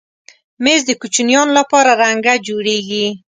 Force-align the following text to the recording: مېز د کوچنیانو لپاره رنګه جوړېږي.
مېز 0.63 0.81
د 0.87 0.91
کوچنیانو 1.01 1.53
لپاره 1.59 1.91
رنګه 2.03 2.33
جوړېږي. 2.47 3.05